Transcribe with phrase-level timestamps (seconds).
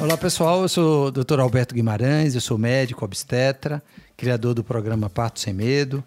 [0.00, 1.38] Olá pessoal, eu sou o Dr.
[1.40, 3.82] Alberto Guimarães, eu sou médico obstetra,
[4.16, 6.02] criador do programa Parto Sem Medo.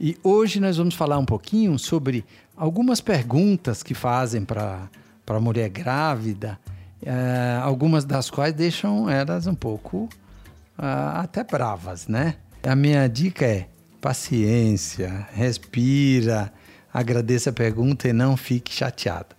[0.00, 2.24] E hoje nós vamos falar um pouquinho sobre
[2.56, 4.88] algumas perguntas que fazem para
[5.26, 6.58] a mulher grávida,
[7.00, 10.08] é, algumas das quais deixam elas um pouco
[10.78, 12.34] uh, até bravas, né?
[12.62, 13.68] A minha dica é
[14.00, 16.52] paciência, respira,
[16.92, 19.38] agradeça a pergunta e não fique chateada.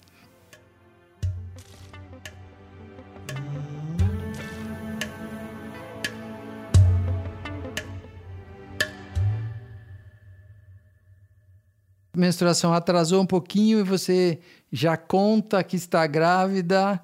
[12.20, 14.40] menstruação atrasou um pouquinho e você
[14.72, 17.02] já conta que está grávida,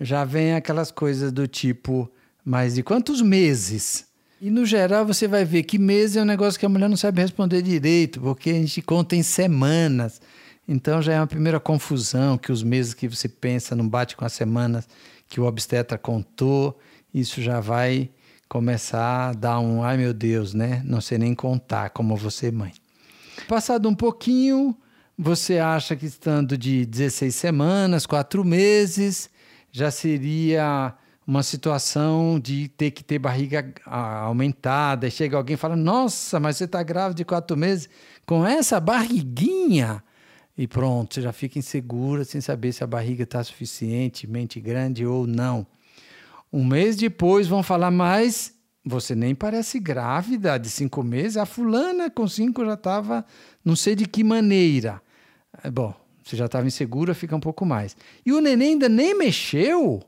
[0.00, 2.10] já vem aquelas coisas do tipo,
[2.44, 4.07] mas de quantos meses?
[4.40, 6.96] E no geral você vai ver que mês é um negócio que a mulher não
[6.96, 10.20] sabe responder direito, porque a gente conta em semanas.
[10.66, 14.24] Então já é uma primeira confusão que os meses que você pensa não bate com
[14.24, 14.88] as semanas
[15.28, 16.78] que o obstetra contou.
[17.12, 18.10] Isso já vai
[18.48, 20.82] começar a dar um, ai meu Deus, né?
[20.84, 22.72] Não sei nem contar como você mãe.
[23.48, 24.76] Passado um pouquinho,
[25.18, 29.28] você acha que estando de 16 semanas, 4 meses,
[29.72, 30.94] já seria
[31.28, 35.10] uma situação de ter que ter barriga ah, aumentada.
[35.10, 37.86] Chega alguém e fala: Nossa, mas você está grávida de quatro meses
[38.24, 40.02] com essa barriguinha.
[40.56, 45.26] E pronto, você já fica insegura sem saber se a barriga está suficientemente grande ou
[45.26, 45.66] não.
[46.50, 48.56] Um mês depois vão falar mais.
[48.82, 51.36] Você nem parece grávida de cinco meses.
[51.36, 53.22] A fulana com cinco já estava,
[53.62, 55.02] não sei de que maneira.
[55.70, 57.94] Bom, você já estava insegura, fica um pouco mais.
[58.24, 60.02] E o neném ainda nem mexeu.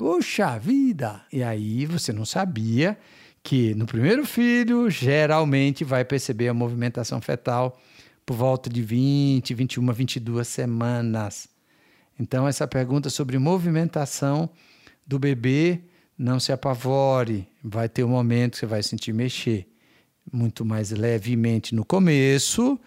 [0.00, 1.20] Poxa vida!
[1.30, 2.96] E aí você não sabia
[3.42, 7.78] que no primeiro filho, geralmente vai perceber a movimentação fetal
[8.24, 11.50] por volta de 20, 21, 22 semanas.
[12.18, 14.48] Então, essa pergunta sobre movimentação
[15.06, 15.80] do bebê,
[16.16, 19.68] não se apavore, vai ter um momento que você vai sentir mexer
[20.32, 22.80] muito mais levemente no começo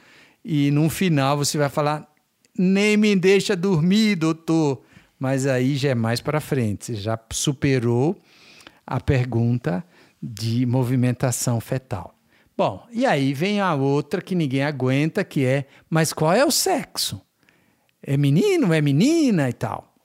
[0.43, 2.11] e no final você vai falar:
[2.57, 4.81] nem me deixa dormir, doutor
[5.23, 8.21] mas aí já é mais para frente, você já superou
[8.85, 9.81] a pergunta
[10.21, 12.13] de movimentação fetal.
[12.57, 16.51] Bom, e aí vem a outra que ninguém aguenta, que é: mas qual é o
[16.51, 17.21] sexo?
[18.01, 19.95] É menino, é menina e tal.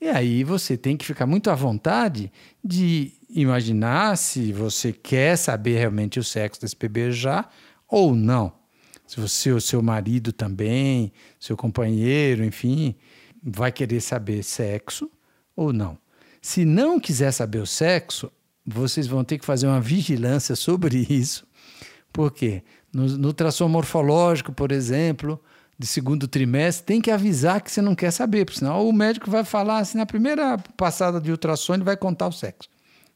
[0.00, 5.78] E aí você tem que ficar muito à vontade de imaginar se você quer saber
[5.78, 7.48] realmente o sexo desse bebê já
[7.88, 8.52] ou não.
[9.06, 12.96] Se você, o seu marido também, seu companheiro, enfim,
[13.44, 15.10] vai querer saber sexo
[15.54, 15.98] ou não.
[16.40, 18.30] Se não quiser saber o sexo,
[18.66, 21.46] vocês vão ter que fazer uma vigilância sobre isso.
[22.12, 22.62] Por quê?
[22.92, 25.40] No, no ultrassom morfológico, por exemplo,
[25.78, 29.30] de segundo trimestre, tem que avisar que você não quer saber, porque senão o médico
[29.30, 32.68] vai falar assim, na primeira passada de ultrassom, ele vai contar o sexo.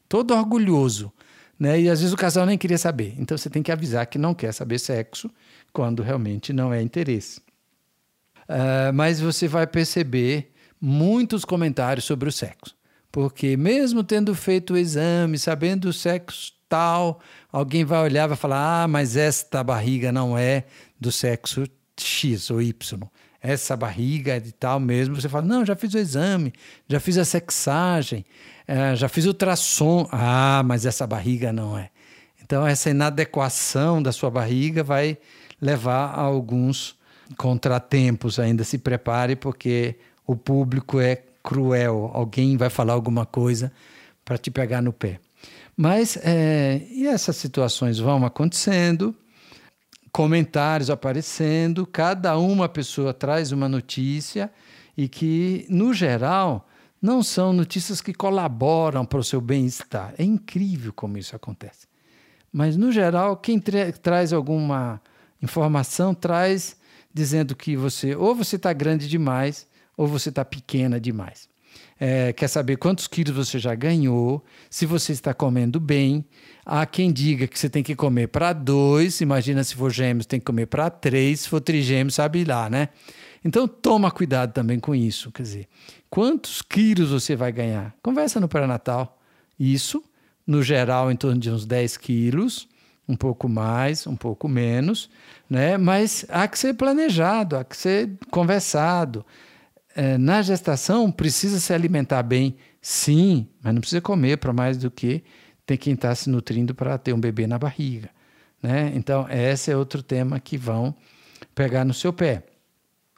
[0.07, 1.11] Todo orgulhoso.
[1.57, 1.81] Né?
[1.81, 3.13] E às vezes o casal nem queria saber.
[3.17, 5.29] Então você tem que avisar que não quer saber sexo
[5.73, 7.41] quando realmente não é interesse.
[8.49, 10.51] Uh, mas você vai perceber
[10.81, 12.75] muitos comentários sobre o sexo.
[13.11, 17.19] Porque mesmo tendo feito o exame, sabendo o sexo tal,
[17.51, 20.65] alguém vai olhar e vai falar: ah, mas esta barriga não é
[20.99, 21.65] do sexo
[21.99, 22.99] X ou Y.
[23.41, 25.15] Essa barriga é de tal mesmo.
[25.15, 26.53] Você fala: não, já fiz o exame,
[26.87, 28.25] já fiz a sexagem,
[28.67, 30.07] uh, já fiz o ultrassom.
[30.11, 31.89] Ah, mas essa barriga não é.
[32.43, 35.19] Então, essa inadequação da sua barriga vai
[35.61, 36.97] levar a alguns
[37.37, 39.95] contratempos ainda, se prepare, porque
[40.25, 42.11] o público é cruel.
[42.13, 43.71] Alguém vai falar alguma coisa
[44.23, 45.19] para te pegar no pé.
[45.75, 49.15] Mas, é, e essas situações vão acontecendo,
[50.11, 54.51] comentários aparecendo, cada uma pessoa traz uma notícia
[54.97, 56.67] e que, no geral,
[57.01, 60.13] não são notícias que colaboram para o seu bem-estar.
[60.17, 61.87] É incrível como isso acontece.
[62.51, 65.01] Mas, no geral, quem tra traz alguma
[65.41, 66.75] informação traz
[67.19, 69.67] dizendo que você ou você está grande demais
[69.97, 71.49] ou você está pequena demais.
[71.99, 76.23] É, quer saber quantos quilos você já ganhou, se você está comendo bem.
[76.65, 80.39] Há quem diga que você tem que comer para dois, imagina se for gêmeos, tem
[80.39, 82.87] que comer para três, se for trigêmeos, sabe lá, né?
[83.43, 85.29] Então toma cuidado também com isso.
[85.33, 85.67] Quer dizer,
[86.09, 87.93] quantos quilos você vai ganhar?
[88.01, 89.19] Conversa no pré-natal.
[89.59, 90.01] Isso,
[90.47, 92.68] no geral, em torno de uns 10 quilos
[93.09, 95.09] um pouco mais, um pouco menos,
[95.49, 95.79] né?
[95.79, 99.25] mas há que ser planejado, há que ser conversado.
[99.95, 104.91] É, na gestação, precisa se alimentar bem, sim, mas não precisa comer para mais do
[104.91, 105.23] que
[105.65, 108.11] tem quem está se nutrindo para ter um bebê na barriga.
[108.61, 108.91] Né?
[108.93, 110.95] Então, esse é outro tema que vão
[111.55, 112.43] pegar no seu pé.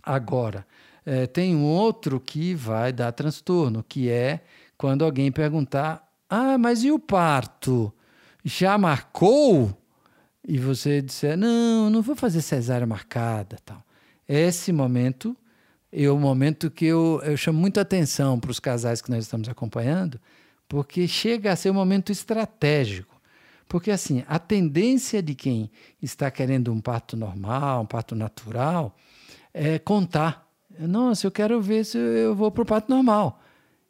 [0.02, 0.66] Agora,
[1.06, 4.40] é, tem um outro que vai dar transtorno, que é
[4.78, 7.94] quando alguém perguntar: Ah, mas e o parto?
[8.44, 9.81] Já marcou?
[10.48, 13.58] E você disser: Não, não vou fazer cesárea marcada.
[13.64, 13.84] tal.
[14.28, 15.36] Esse momento
[15.92, 19.50] é o momento que eu, eu chamo muita atenção para os casais que nós estamos
[19.50, 20.20] acompanhando,
[20.68, 23.12] porque chega a ser um momento estratégico.
[23.68, 25.72] Porque, assim, a tendência de quem
[26.02, 28.96] está querendo um parto normal, um parto natural,
[29.54, 30.46] é contar.
[30.78, 33.42] Nossa, eu quero ver se eu vou para o parto normal.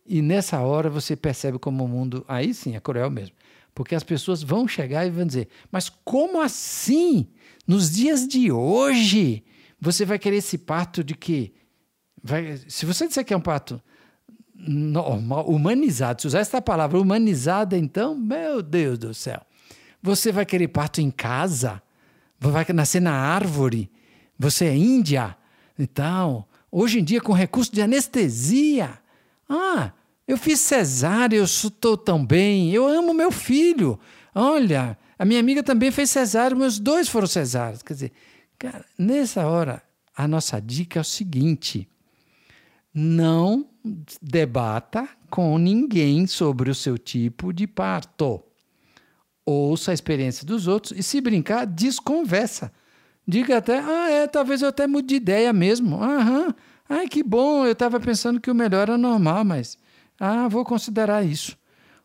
[0.06, 2.24] E nessa hora você percebe como o mundo.
[2.28, 3.36] Aí sim é cruel mesmo.
[3.74, 7.28] Porque as pessoas vão chegar e vão dizer: Mas como assim?
[7.68, 9.44] Nos dias de hoje,
[9.80, 11.54] você vai querer esse parto de quê?
[12.24, 13.82] Vai, se você disser que é um parto
[14.54, 19.42] normal, humanizado, se usar essa palavra humanizada, então, meu Deus do céu.
[20.02, 21.82] Você vai querer parto em casa?
[22.40, 23.90] Vai nascer na árvore?
[24.38, 25.38] Você é índia?
[25.78, 29.00] Então, hoje em dia, com recurso de anestesia.
[29.48, 29.92] Ah,
[30.32, 34.00] eu fiz cesárea, eu estou tão bem, eu amo meu filho.
[34.34, 37.84] Olha, a minha amiga também fez cesárea, meus dois foram cesáreos.
[37.84, 38.12] Quer dizer,
[38.58, 39.84] cara, nessa hora,
[40.16, 41.86] a nossa dica é o seguinte:
[42.94, 43.68] não
[44.22, 48.42] debata com ninguém sobre o seu tipo de parto.
[49.46, 52.72] Ouça a experiência dos outros e, se brincar, desconversa.
[53.28, 56.02] Diga até, ah, é, talvez eu até mude de ideia mesmo.
[56.02, 56.56] Aham,
[56.88, 59.78] ai, que bom, eu estava pensando que o melhor era normal, mas,
[60.24, 61.58] ah, vou considerar isso.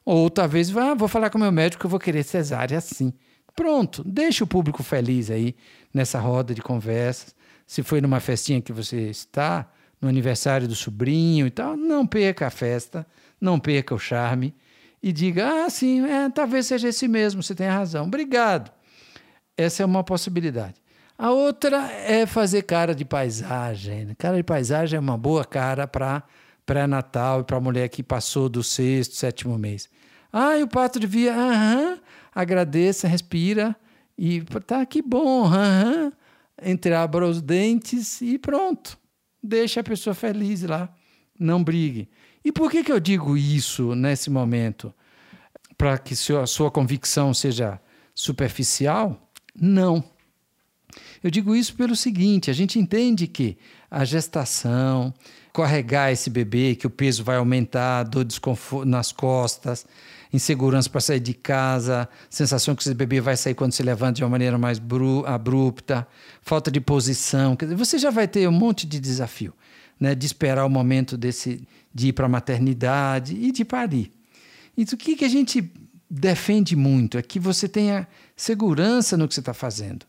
[0.02, 3.12] Ou talvez, ah, vou falar com o meu médico que eu vou querer cesárea assim.
[3.54, 5.54] Pronto, deixa o público feliz aí
[5.92, 7.34] nessa roda de conversas.
[7.66, 9.70] Se foi numa festinha que você está,
[10.00, 13.06] no aniversário do sobrinho e tal, não perca a festa,
[13.38, 14.54] não perca o charme
[15.02, 18.72] e diga: ah, sim, é, talvez seja esse mesmo, você tem razão, obrigado.
[19.58, 20.76] Essa é uma possibilidade.
[21.19, 24.14] A outra é fazer cara de paisagem.
[24.19, 26.22] Cara de paisagem é uma boa cara para
[26.66, 29.88] pré-natal e para a mulher que passou do sexto, sétimo mês.
[30.32, 31.98] Ah, e o pato devia, aham,
[32.34, 33.74] agradeça, respira
[34.18, 36.12] e tá que bom, aham,
[36.62, 38.98] entreabra os dentes e pronto.
[39.42, 40.92] Deixa a pessoa feliz lá,
[41.38, 42.08] não brigue.
[42.44, 44.92] E por que, que eu digo isso nesse momento?
[45.78, 47.80] Para que a sua convicção seja
[48.14, 49.30] superficial?
[49.54, 50.02] Não.
[51.22, 53.58] Eu digo isso pelo seguinte: a gente entende que
[53.96, 55.14] a gestação,
[55.54, 59.87] carregar esse bebê, que o peso vai aumentar, dor desconforto nas costas,
[60.31, 64.22] insegurança para sair de casa, sensação que esse bebê vai sair quando se levanta de
[64.22, 64.78] uma maneira mais
[65.25, 66.06] abrupta,
[66.43, 67.56] falta de posição.
[67.75, 69.54] Você já vai ter um monte de desafio,
[69.98, 70.14] né?
[70.14, 74.12] De esperar o momento desse, de ir para a maternidade e de parir.
[74.76, 75.72] E o que, que a gente
[76.08, 78.06] defende muito é que você tenha
[78.37, 80.04] segurança no que você está fazendo.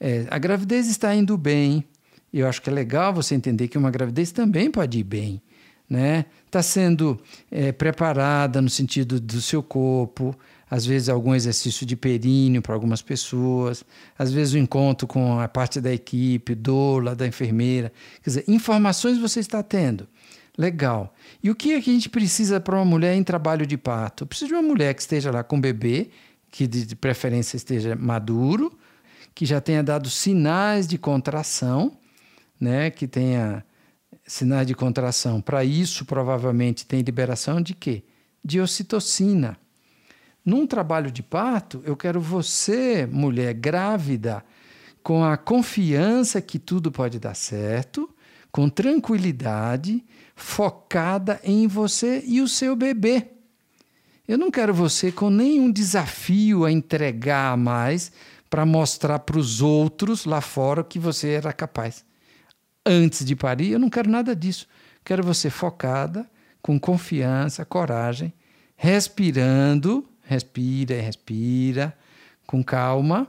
[0.00, 1.84] É, a gravidez está indo bem.
[2.32, 5.42] Eu acho que é legal você entender que uma gravidez também pode ir bem
[5.88, 6.26] né?
[6.44, 7.20] Está sendo
[7.50, 10.36] é, preparada no sentido do seu corpo,
[10.68, 13.84] às vezes algum exercício de períneo para algumas pessoas,
[14.18, 17.92] às vezes o encontro com a parte da equipe, doula, da enfermeira.
[18.22, 20.08] Quer dizer, informações você está tendo.
[20.58, 21.14] Legal.
[21.42, 24.26] E o que é que a gente precisa para uma mulher em trabalho de parto?
[24.26, 26.08] Precisa de uma mulher que esteja lá com o bebê,
[26.50, 28.76] que de preferência esteja maduro,
[29.34, 31.92] que já tenha dado sinais de contração,
[32.60, 32.90] né?
[32.90, 33.64] que tenha
[34.26, 35.40] sinais de contração.
[35.40, 38.02] Para isso, provavelmente, tem liberação de quê?
[38.44, 39.58] De ocitocina.
[40.44, 44.44] Num trabalho de parto, eu quero você, mulher grávida,
[45.02, 48.08] com a confiança que tudo pode dar certo,
[48.50, 50.04] com tranquilidade,
[50.34, 53.28] focada em você e o seu bebê.
[54.26, 58.10] Eu não quero você com nenhum desafio a entregar mais
[58.50, 62.04] para mostrar para os outros lá fora que você era capaz
[62.86, 64.66] antes de parir, eu não quero nada disso.
[65.04, 66.28] Quero você focada,
[66.62, 68.32] com confiança, coragem,
[68.76, 71.96] respirando, respira respira,
[72.46, 73.26] com calma.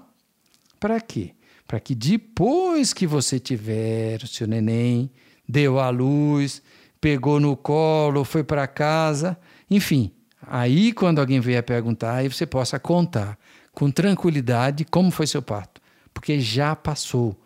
[0.79, 1.31] Para quê?
[1.67, 5.09] Para que depois que você tiver o seu neném,
[5.47, 6.61] deu à luz,
[6.99, 9.37] pegou no colo, foi para casa,
[9.69, 10.11] enfim,
[10.41, 13.37] aí quando alguém vier perguntar, aí você possa contar
[13.71, 15.81] com tranquilidade como foi seu parto,
[16.13, 17.37] porque já passou.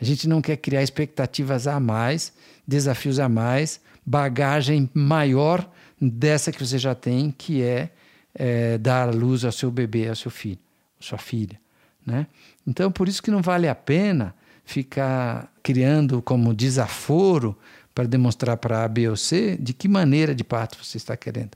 [0.00, 2.32] A gente não quer criar expectativas a mais,
[2.66, 5.68] desafios a mais, bagagem maior
[6.00, 7.90] dessa que você já tem, que é,
[8.34, 10.58] é dar luz ao seu bebê, ao seu filho,
[10.98, 11.60] à sua filha.
[12.06, 12.26] Né?
[12.66, 17.56] Então, por isso que não vale a pena ficar criando como desaforo
[17.94, 21.50] para demonstrar para A, B ou C de que maneira de parto você está querendo.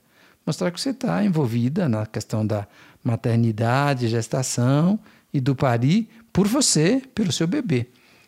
[0.44, 2.66] Mostrar que você está envolvida na questão da
[3.02, 4.98] maternidade, gestação
[5.32, 7.86] e do parir por você, pelo seu bebê.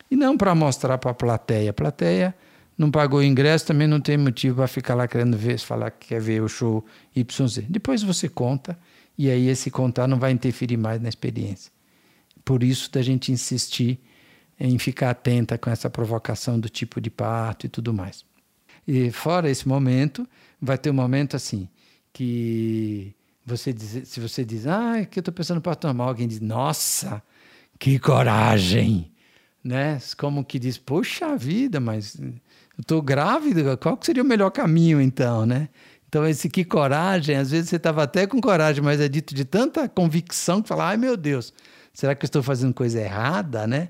[0.09, 1.71] E não para mostrar para a plateia.
[1.71, 2.35] A plateia
[2.77, 6.09] não pagou o ingresso, também não tem motivo para ficar lá querendo ver, falar que
[6.09, 6.85] quer ver o show
[7.15, 7.63] YZ.
[7.67, 8.77] Depois você conta,
[9.17, 11.71] e aí esse contar não vai interferir mais na experiência.
[12.45, 13.99] Por isso da gente insistir
[14.59, 18.23] em ficar atenta com essa provocação do tipo de parto e tudo mais.
[18.87, 20.27] E fora esse momento,
[20.61, 21.67] vai ter um momento assim,
[22.13, 23.13] que
[23.45, 26.27] você diz, se você diz, ah, é que eu estou pensando no parto normal, alguém
[26.27, 27.21] diz, nossa,
[27.77, 29.11] que coragem!
[29.67, 29.99] Né?
[30.17, 32.33] Como que diz, poxa vida, mas eu
[32.79, 35.67] estou grávida, qual seria o melhor caminho então, né?
[36.07, 39.43] Então, esse que coragem, às vezes você estava até com coragem, mas é dito de
[39.43, 41.53] tanta convicção que fala, ai meu Deus,
[41.93, 43.89] será que eu estou fazendo coisa errada, né?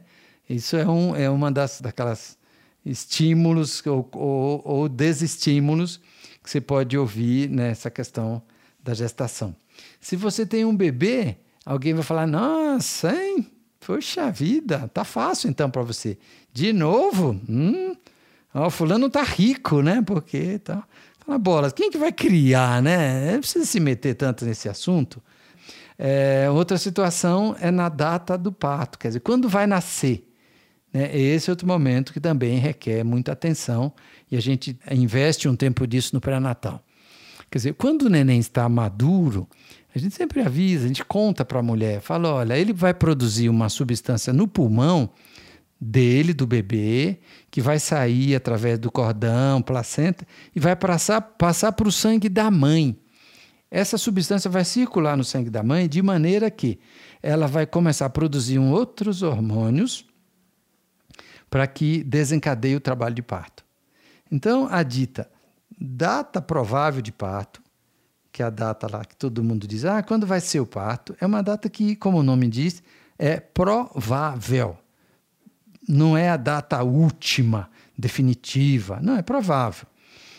[0.50, 2.39] Isso é, um, é uma das daquelas
[2.84, 6.01] estímulos ou, ou, ou desestímulos
[6.43, 8.41] que você pode ouvir nessa questão
[8.84, 9.55] da gestação.
[10.01, 13.46] Se você tem um bebê, alguém vai falar, nossa, hein?
[13.88, 16.17] Poxa vida, tá fácil então para você.
[16.51, 17.39] De novo?
[17.48, 17.96] Hum,
[18.53, 20.03] ó, fulano tá rico, né?
[20.06, 20.84] Porque tá.
[21.25, 23.32] Fala, bolas, quem que vai criar, né?
[23.32, 25.24] Não precisa se meter tanto nesse assunto.
[25.98, 30.29] É, outra situação é na data do parto, quer dizer, quando vai nascer.
[30.91, 31.17] Né?
[31.17, 33.94] Esse é outro momento que também requer muita atenção
[34.29, 36.84] e a gente investe um tempo disso no pré-natal.
[37.50, 39.48] Quer dizer, quando o neném está maduro,
[39.96, 43.50] a gente sempre avisa, a gente conta para a mulher, fala, olha, ele vai produzir
[43.50, 45.10] uma substância no pulmão
[45.80, 51.92] dele, do bebê, que vai sair através do cordão, placenta, e vai passar, para o
[51.92, 53.00] sangue da mãe.
[53.70, 56.80] Essa substância vai circular no sangue da mãe de maneira que
[57.22, 60.06] ela vai começar a produzir outros hormônios
[61.50, 63.63] para que desencadeie o trabalho de parto.
[64.32, 65.30] Então, a dita
[65.79, 67.62] data provável de parto
[68.38, 71.17] que é a data lá que todo mundo diz, ah, quando vai ser o parto?
[71.19, 72.84] É uma data que, como o nome diz,
[73.17, 74.77] é provável.
[75.89, 77.67] Não é a data última,
[77.98, 79.00] definitiva.
[79.01, 79.88] Não, é provável.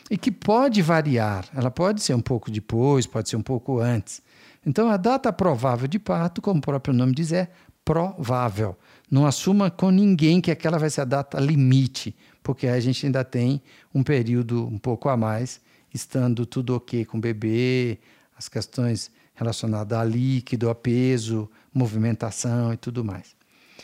[0.08, 1.46] E que pode variar.
[1.52, 4.22] Ela pode ser um pouco depois, pode ser um pouco antes.
[4.64, 7.50] Então, a data provável de parto, como o próprio nome diz, é
[7.84, 8.76] provável.
[9.10, 13.24] Não assuma com ninguém que aquela vai ser a data limite, porque a gente ainda
[13.24, 13.62] tem
[13.94, 15.60] um período um pouco a mais
[15.92, 17.98] estando tudo ok com o bebê,
[18.36, 23.36] as questões relacionadas a líquido, a peso, movimentação e tudo mais.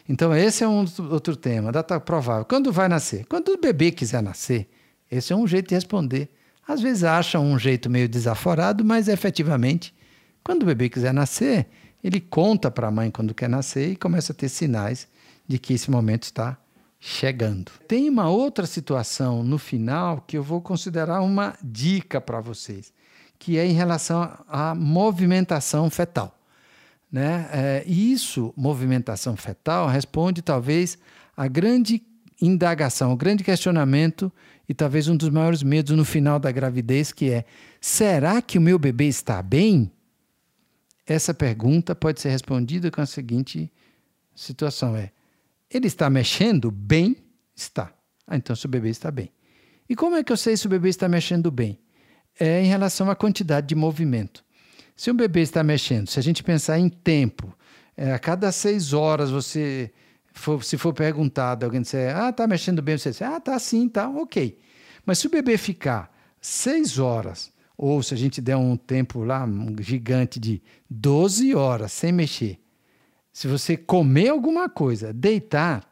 [0.08, 2.44] Então, esse é um outro tema, data provável.
[2.44, 3.24] Quando vai nascer?
[3.26, 4.68] Quando o bebê quiser nascer,
[5.10, 6.28] esse é um jeito de responder.
[6.66, 9.94] Às vezes acham um jeito meio desaforado, mas efetivamente,
[10.42, 11.66] quando o bebê quiser nascer,
[12.02, 15.08] ele conta para a mãe quando quer nascer e começa a ter sinais
[15.46, 16.58] de que esse momento está
[16.98, 17.70] chegando.
[17.86, 22.92] Tem uma outra situação no final que eu vou considerar uma dica para vocês,
[23.38, 26.38] que é em relação à movimentação fetal.
[27.12, 27.48] Né?
[27.52, 30.98] É, isso, movimentação fetal, responde talvez
[31.36, 32.02] à grande
[32.40, 34.32] indagação, ao grande questionamento
[34.68, 37.44] e talvez um dos maiores medos no final da gravidez, que é:
[37.80, 39.92] será que o meu bebê está bem?
[41.06, 43.70] Essa pergunta pode ser respondida com a seguinte
[44.34, 45.12] situação: é
[45.76, 47.16] ele está mexendo bem?
[47.54, 47.92] Está.
[48.26, 49.30] Ah, então seu bebê está bem.
[49.88, 51.78] E como é que eu sei se o bebê está mexendo bem?
[52.38, 54.44] É em relação à quantidade de movimento.
[54.96, 57.56] Se um bebê está mexendo, se a gente pensar em tempo,
[57.96, 59.92] é, a cada seis horas você,
[60.32, 64.08] for, se for perguntado, alguém disser, ah, está mexendo bem, você ah, tá sim, tá,
[64.08, 64.58] ok.
[65.04, 69.44] Mas se o bebê ficar seis horas, ou se a gente der um tempo lá
[69.44, 72.58] um gigante de 12 horas sem mexer,
[73.34, 75.84] se você comer alguma coisa, deitar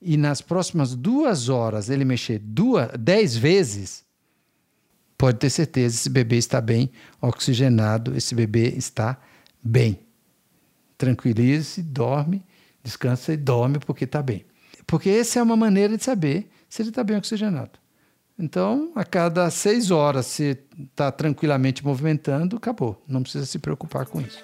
[0.00, 4.04] e nas próximas duas horas ele mexer duas, dez vezes,
[5.18, 6.88] pode ter certeza esse bebê está bem
[7.20, 9.18] oxigenado, esse bebê está
[9.60, 9.98] bem.
[10.96, 12.44] Tranquilize-se, dorme,
[12.80, 14.46] descansa e dorme porque está bem.
[14.86, 17.72] Porque essa é uma maneira de saber se ele está bem oxigenado.
[18.38, 23.02] Então, a cada seis horas, se está tranquilamente movimentando, acabou.
[23.08, 24.38] Não precisa se preocupar com isso.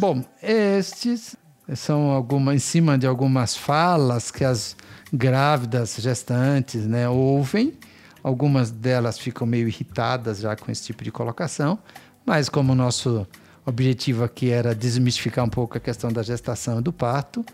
[0.00, 1.36] Bom, estes
[1.74, 4.74] são algumas em cima de algumas falas que as
[5.12, 7.74] grávidas gestantes né, ouvem.
[8.22, 11.78] Algumas delas ficam meio irritadas já com esse tipo de colocação,
[12.24, 13.26] mas como o nosso
[13.66, 17.44] objetivo aqui era desmistificar um pouco a questão da gestação e do parto,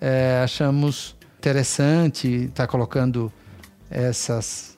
[0.00, 3.32] é, achamos interessante estar tá colocando
[3.88, 4.76] essas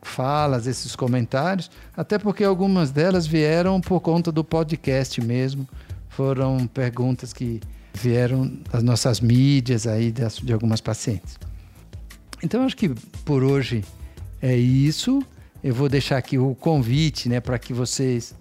[0.00, 5.68] falas, esses comentários, até porque algumas delas vieram por conta do podcast mesmo,
[6.10, 7.60] foram perguntas que
[7.94, 11.38] vieram das nossas mídias aí de algumas pacientes.
[12.42, 12.90] Então acho que
[13.24, 13.84] por hoje
[14.42, 15.22] é isso.
[15.62, 18.34] Eu vou deixar aqui o convite, né, para que vocês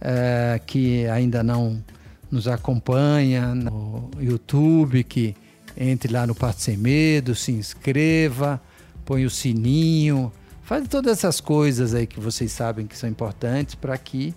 [0.00, 1.82] é, que ainda não
[2.30, 5.34] nos acompanha no YouTube, que
[5.76, 8.60] entre lá no Parto Sem Medo, se inscreva,
[9.04, 13.96] põe o sininho, faz todas essas coisas aí que vocês sabem que são importantes para
[13.96, 14.34] que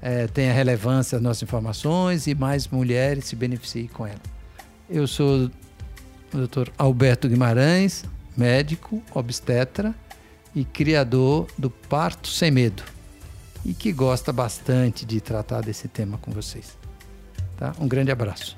[0.00, 4.20] é, tenha relevância as nossas informações e mais mulheres se beneficiem com ela.
[4.88, 5.50] Eu sou
[6.32, 6.70] o Dr.
[6.76, 8.04] Alberto Guimarães,
[8.36, 9.94] médico, obstetra
[10.54, 12.82] e criador do Parto Sem Medo
[13.64, 16.76] e que gosta bastante de tratar desse tema com vocês.
[17.56, 17.74] Tá?
[17.78, 18.57] Um grande abraço.